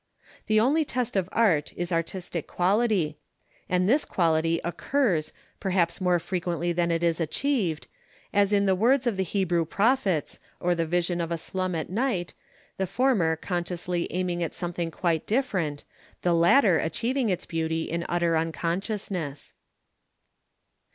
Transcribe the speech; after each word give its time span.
The 0.47 0.59
only 0.59 0.83
test 0.83 1.15
of 1.15 1.29
art 1.31 1.73
is 1.75 1.91
artistic 1.91 2.47
quality, 2.47 3.19
and 3.69 3.87
this 3.87 4.03
quality 4.03 4.59
occurs 4.63 5.31
perhaps 5.59 6.01
more 6.01 6.17
frequently 6.17 6.73
than 6.73 6.89
it 6.89 7.03
is 7.03 7.21
achieved, 7.21 7.85
as 8.33 8.51
in 8.51 8.65
the 8.65 8.73
words 8.73 9.05
of 9.05 9.15
the 9.15 9.21
Hebrew 9.21 9.63
prophets, 9.63 10.39
or 10.59 10.73
the 10.73 10.87
vision 10.87 11.21
of 11.21 11.31
a 11.31 11.37
slum 11.37 11.75
at 11.75 11.91
night, 11.91 12.33
the 12.77 12.87
former 12.87 13.35
consciously 13.35 14.07
aiming 14.11 14.41
at 14.41 14.55
something 14.55 14.89
quite 14.89 15.27
different, 15.27 15.83
the 16.23 16.33
latter 16.33 16.79
achieving 16.79 17.29
its 17.29 17.45
beauty 17.45 17.83
in 17.83 18.03
utter 18.09 18.35
unconsciousness. 18.35 19.53